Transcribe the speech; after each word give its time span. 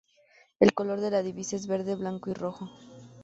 El 0.59 0.73
color 0.73 0.99
de 0.99 1.11
la 1.11 1.21
divisa 1.21 1.55
es 1.55 1.67
verde, 1.67 1.93
blanco 1.93 2.31
y 2.31 2.33
rojo. 2.33 2.71